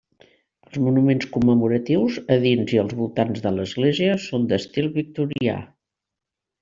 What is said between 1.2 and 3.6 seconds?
commemoratius a dins i als voltants de